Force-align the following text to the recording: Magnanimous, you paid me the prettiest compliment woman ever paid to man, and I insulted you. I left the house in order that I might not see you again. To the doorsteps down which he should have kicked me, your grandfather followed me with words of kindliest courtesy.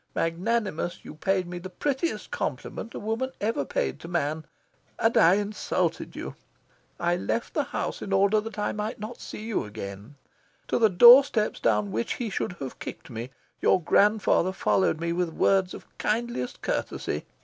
Magnanimous, 0.15 1.05
you 1.05 1.13
paid 1.13 1.45
me 1.45 1.59
the 1.59 1.69
prettiest 1.69 2.31
compliment 2.31 2.95
woman 2.95 3.31
ever 3.39 3.63
paid 3.63 3.99
to 3.99 4.07
man, 4.07 4.45
and 4.97 5.15
I 5.15 5.35
insulted 5.35 6.15
you. 6.15 6.33
I 6.99 7.15
left 7.15 7.53
the 7.53 7.65
house 7.65 8.01
in 8.01 8.11
order 8.11 8.41
that 8.41 8.57
I 8.57 8.71
might 8.71 8.99
not 8.99 9.21
see 9.21 9.43
you 9.43 9.63
again. 9.63 10.15
To 10.69 10.79
the 10.79 10.89
doorsteps 10.89 11.59
down 11.59 11.91
which 11.91 12.13
he 12.15 12.31
should 12.31 12.53
have 12.53 12.79
kicked 12.79 13.11
me, 13.11 13.29
your 13.61 13.79
grandfather 13.79 14.53
followed 14.53 14.99
me 14.99 15.13
with 15.13 15.29
words 15.33 15.71
of 15.71 15.85
kindliest 15.99 16.63
courtesy. 16.63 17.27